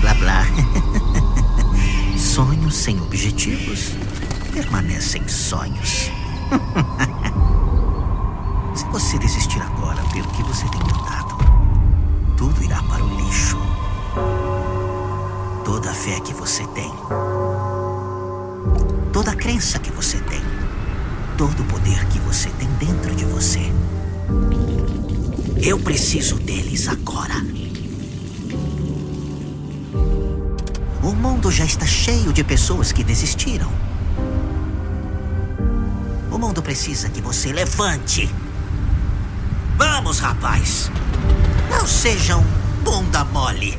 Blá, 0.00 0.14
blá, 0.14 0.46
sonhos 2.16 2.76
sem 2.76 3.00
objetivos 3.00 3.92
permanecem 4.52 5.26
sonhos. 5.28 6.10
Se 8.74 8.84
você 8.86 9.18
desistir 9.18 9.60
agora 9.60 10.02
pelo 10.12 10.28
que 10.28 10.42
você 10.42 10.66
tem 10.68 10.80
lutado, 10.80 11.36
tudo 12.36 12.62
irá 12.62 12.82
para 12.82 13.04
o 13.04 13.16
lixo. 13.16 13.58
Toda 15.64 15.90
a 15.90 15.94
fé 15.94 16.18
que 16.20 16.32
você 16.32 16.66
tem, 16.68 16.90
toda 19.12 19.32
a 19.32 19.36
crença 19.36 19.78
que 19.78 19.92
você 19.92 20.18
tem, 20.18 20.40
todo 21.36 21.60
o 21.60 21.64
poder 21.64 22.06
que 22.06 22.18
você 22.20 22.48
tem 22.50 22.68
dentro 22.78 23.14
de 23.14 23.24
você. 23.24 23.72
Eu 25.62 25.78
preciso 25.78 26.36
deles 26.36 26.88
agora. 26.88 27.34
Mundo 31.18 31.50
já 31.50 31.64
está 31.64 31.84
cheio 31.84 32.32
de 32.32 32.44
pessoas 32.44 32.92
que 32.92 33.02
desistiram. 33.02 33.70
O 36.30 36.38
mundo 36.38 36.62
precisa 36.62 37.08
que 37.08 37.20
você 37.20 37.52
levante. 37.52 38.30
Vamos, 39.76 40.20
rapaz. 40.20 40.90
Não 41.70 41.86
seja 41.86 42.36
um 42.36 42.44
bunda 42.84 43.24
mole. 43.24 43.78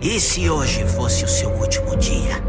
E 0.00 0.18
se 0.18 0.48
hoje 0.48 0.86
fosse 0.86 1.24
o 1.24 1.28
seu 1.28 1.50
último 1.50 1.96
dia? 1.96 2.42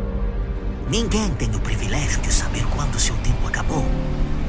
Ninguém 0.89 1.29
tem 1.31 1.49
o 1.53 1.59
privilégio 1.59 2.21
de 2.21 2.31
saber 2.31 2.65
quando 2.67 2.99
seu 2.99 3.15
tempo 3.17 3.45
acabou. 3.47 3.85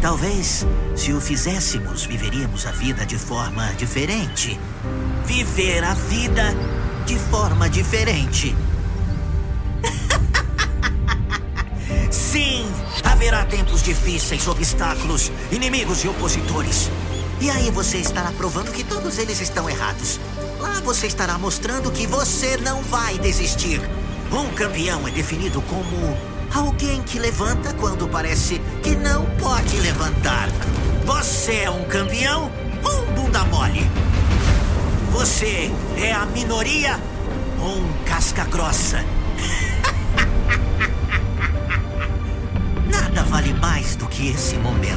Talvez, 0.00 0.64
se 0.94 1.12
o 1.12 1.20
fizéssemos, 1.20 2.04
viveríamos 2.04 2.64
a 2.66 2.70
vida 2.70 3.04
de 3.04 3.18
forma 3.18 3.72
diferente. 3.74 4.58
Viver 5.24 5.82
a 5.82 5.94
vida 5.94 6.54
de 7.06 7.18
forma 7.18 7.68
diferente. 7.68 8.54
Tempos 13.46 13.82
difíceis, 13.82 14.46
obstáculos, 14.46 15.32
inimigos 15.50 16.04
e 16.04 16.08
opositores. 16.08 16.90
E 17.40 17.50
aí 17.50 17.70
você 17.70 17.98
estará 17.98 18.32
provando 18.32 18.72
que 18.72 18.82
todos 18.84 19.18
eles 19.18 19.40
estão 19.40 19.68
errados. 19.68 20.18
Lá 20.58 20.80
você 20.80 21.06
estará 21.06 21.38
mostrando 21.38 21.90
que 21.90 22.06
você 22.06 22.56
não 22.56 22.82
vai 22.82 23.18
desistir. 23.18 23.80
Um 24.32 24.52
campeão 24.54 25.06
é 25.06 25.10
definido 25.10 25.60
como 25.62 26.16
alguém 26.54 27.02
que 27.02 27.18
levanta 27.18 27.74
quando 27.74 28.08
parece 28.08 28.60
que 28.82 28.94
não 28.96 29.24
pode 29.36 29.76
levantar. 29.80 30.48
Você 31.04 31.56
é 31.60 31.70
um 31.70 31.84
campeão 31.84 32.50
ou 32.82 33.02
um 33.02 33.14
bunda 33.14 33.44
mole? 33.44 33.88
Você 35.12 35.70
é 35.96 36.12
a 36.12 36.26
minoria 36.26 36.98
ou 37.60 37.78
um 37.78 37.92
casca 38.04 38.44
grossa? 38.44 39.04
vale 43.28 43.52
mais 43.54 43.96
do 43.96 44.06
que 44.06 44.28
esse 44.30 44.56
momento. 44.56 44.96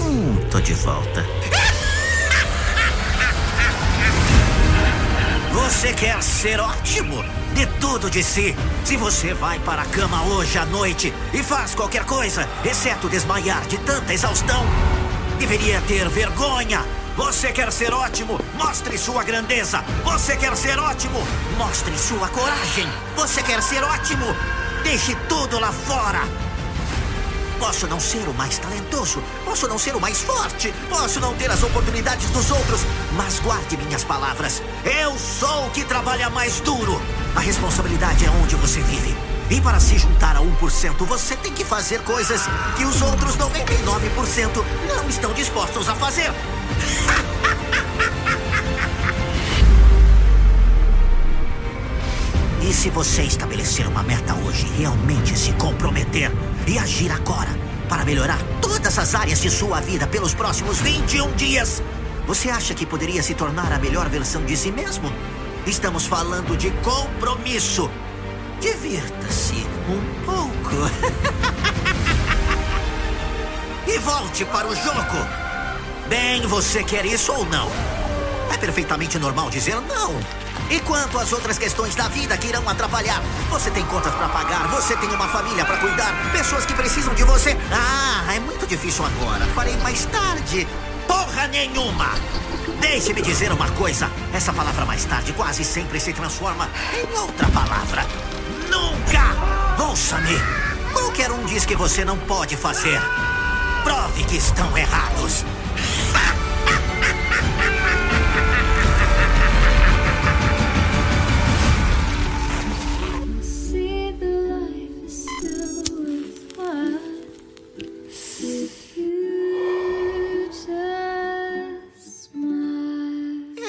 Hum, 0.00 0.36
tô 0.50 0.60
de 0.60 0.74
volta. 0.74 1.57
Você 5.68 5.92
quer 5.92 6.22
ser 6.22 6.58
ótimo? 6.60 7.22
De 7.52 7.66
tudo 7.78 8.10
de 8.10 8.24
si. 8.24 8.56
Se 8.86 8.96
você 8.96 9.34
vai 9.34 9.58
para 9.58 9.82
a 9.82 9.84
cama 9.84 10.22
hoje 10.22 10.56
à 10.56 10.64
noite 10.64 11.12
e 11.34 11.42
faz 11.42 11.74
qualquer 11.74 12.06
coisa, 12.06 12.48
exceto 12.64 13.06
desmaiar 13.06 13.60
de 13.66 13.76
tanta 13.76 14.14
exaustão, 14.14 14.64
deveria 15.38 15.78
ter 15.82 16.08
vergonha. 16.08 16.82
Você 17.18 17.52
quer 17.52 17.70
ser 17.70 17.92
ótimo? 17.92 18.40
Mostre 18.54 18.96
sua 18.96 19.22
grandeza. 19.22 19.84
Você 20.04 20.38
quer 20.38 20.56
ser 20.56 20.78
ótimo? 20.78 21.18
Mostre 21.58 21.98
sua 21.98 22.28
coragem. 22.28 22.88
Você 23.14 23.42
quer 23.42 23.62
ser 23.62 23.84
ótimo? 23.84 24.24
Deixe 24.82 25.14
tudo 25.28 25.60
lá 25.60 25.70
fora. 25.70 26.22
Posso 27.58 27.86
não 27.86 27.98
ser 27.98 28.28
o 28.28 28.34
mais 28.34 28.58
talentoso, 28.58 29.22
posso 29.44 29.66
não 29.66 29.78
ser 29.78 29.94
o 29.96 30.00
mais 30.00 30.20
forte, 30.20 30.72
posso 30.88 31.20
não 31.20 31.34
ter 31.34 31.50
as 31.50 31.62
oportunidades 31.62 32.30
dos 32.30 32.50
outros, 32.50 32.80
mas 33.14 33.40
guarde 33.40 33.76
minhas 33.76 34.04
palavras. 34.04 34.62
Eu 34.84 35.18
sou 35.18 35.66
o 35.66 35.70
que 35.70 35.84
trabalha 35.84 36.30
mais 36.30 36.60
duro. 36.60 37.00
A 37.34 37.40
responsabilidade 37.40 38.24
é 38.24 38.30
onde 38.30 38.54
você 38.56 38.80
vive. 38.80 39.16
E 39.50 39.60
para 39.60 39.80
se 39.80 39.98
juntar 39.98 40.36
a 40.36 40.40
1%, 40.40 41.04
você 41.06 41.34
tem 41.36 41.52
que 41.52 41.64
fazer 41.64 42.00
coisas 42.02 42.42
que 42.76 42.84
os 42.84 43.00
outros 43.00 43.36
99% 43.36 44.64
não 44.86 45.08
estão 45.08 45.32
dispostos 45.32 45.88
a 45.88 45.94
fazer. 45.94 46.30
E 46.30 47.37
se 52.78 52.90
você 52.90 53.22
estabelecer 53.22 53.88
uma 53.88 54.04
meta 54.04 54.32
hoje, 54.34 54.64
realmente 54.78 55.36
se 55.36 55.52
comprometer 55.54 56.30
e 56.64 56.78
agir 56.78 57.10
agora 57.10 57.50
para 57.88 58.04
melhorar 58.04 58.38
todas 58.60 58.96
as 59.00 59.16
áreas 59.16 59.40
de 59.40 59.50
sua 59.50 59.80
vida 59.80 60.06
pelos 60.06 60.32
próximos 60.32 60.78
21 60.78 61.32
dias, 61.32 61.82
você 62.24 62.48
acha 62.48 62.74
que 62.74 62.86
poderia 62.86 63.20
se 63.20 63.34
tornar 63.34 63.72
a 63.72 63.80
melhor 63.80 64.08
versão 64.08 64.44
de 64.44 64.56
si 64.56 64.70
mesmo? 64.70 65.12
Estamos 65.66 66.06
falando 66.06 66.56
de 66.56 66.70
compromisso. 66.70 67.90
Divirta-se 68.60 69.66
um 69.88 70.24
pouco. 70.24 70.76
e 73.92 73.98
volte 73.98 74.44
para 74.44 74.68
o 74.68 74.76
jogo. 74.76 75.26
Bem, 76.08 76.46
você 76.46 76.84
quer 76.84 77.04
isso 77.04 77.32
ou 77.32 77.44
não? 77.46 77.68
É 78.54 78.56
perfeitamente 78.56 79.18
normal 79.18 79.50
dizer 79.50 79.80
não. 79.80 80.14
E 80.70 80.80
quanto 80.80 81.18
às 81.18 81.32
outras 81.32 81.58
questões 81.58 81.94
da 81.94 82.08
vida 82.08 82.36
que 82.36 82.48
irão 82.48 82.68
atrapalhar? 82.68 83.22
Você 83.50 83.70
tem 83.70 83.84
contas 83.86 84.14
para 84.14 84.28
pagar, 84.28 84.68
você 84.68 84.96
tem 84.96 85.08
uma 85.10 85.28
família 85.28 85.64
para 85.64 85.78
cuidar, 85.78 86.12
pessoas 86.32 86.66
que 86.66 86.74
precisam 86.74 87.14
de 87.14 87.24
você. 87.24 87.56
Ah, 87.72 88.34
é 88.34 88.40
muito 88.40 88.66
difícil 88.66 89.04
agora. 89.04 89.46
Farei 89.54 89.76
mais 89.78 90.04
tarde. 90.06 90.68
Porra 91.06 91.46
nenhuma! 91.46 92.10
Deixe-me 92.80 93.22
dizer 93.22 93.50
uma 93.50 93.68
coisa. 93.70 94.10
Essa 94.32 94.52
palavra 94.52 94.84
mais 94.84 95.04
tarde 95.04 95.32
quase 95.32 95.64
sempre 95.64 95.98
se 95.98 96.12
transforma 96.12 96.68
em 96.92 97.18
outra 97.18 97.48
palavra. 97.48 98.06
Nunca! 98.70 99.82
Ouça-me! 99.82 100.38
Qualquer 100.92 101.30
um 101.32 101.44
diz 101.46 101.64
que 101.64 101.74
você 101.74 102.04
não 102.04 102.18
pode 102.18 102.56
fazer. 102.56 103.00
Prove 103.82 104.24
que 104.24 104.36
estão 104.36 104.76
errados. 104.76 105.44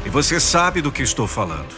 E 0.06 0.10
você 0.10 0.40
sabe 0.40 0.82
do 0.82 0.92
que 0.92 1.04
estou 1.04 1.28
falando. 1.28 1.76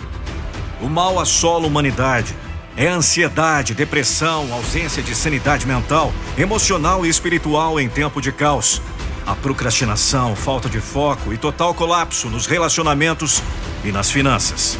O 0.80 0.88
mal 0.88 1.19
assola 1.19 1.66
a 1.66 1.68
humanidade. 1.68 2.36
É 2.75 2.88
ansiedade, 2.88 3.74
depressão, 3.74 4.54
ausência 4.54 5.02
de 5.02 5.16
sanidade 5.16 5.66
mental, 5.66 6.14
emocional 6.38 7.04
e 7.04 7.10
espiritual 7.10 7.80
em 7.80 7.90
tempo 7.90 8.22
de 8.22 8.31
caos. 8.31 8.80
A 9.25 9.34
procrastinação, 9.34 10.36
falta 10.36 10.69
de 10.69 10.80
foco 10.80 11.34
e 11.34 11.38
total 11.38 11.74
colapso 11.74 12.30
nos 12.30 12.46
relacionamentos 12.46 13.42
e 13.84 13.92
nas 13.92 14.12
finanças. 14.12 14.78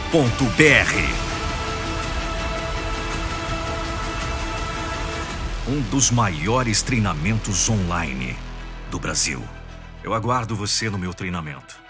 Um 5.68 5.82
dos 5.90 6.10
maiores 6.10 6.80
treinamentos 6.80 7.68
online 7.68 8.34
do 8.90 8.98
Brasil. 8.98 9.44
Eu 10.02 10.14
aguardo 10.14 10.56
você 10.56 10.88
no 10.88 10.96
meu 10.96 11.12
treinamento. 11.12 11.87